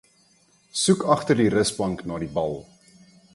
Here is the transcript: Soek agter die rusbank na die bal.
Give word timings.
Soek 0.83 1.03
agter 1.15 1.39
die 1.41 1.53
rusbank 1.57 2.03
na 2.07 2.19
die 2.25 2.31
bal. 2.39 2.59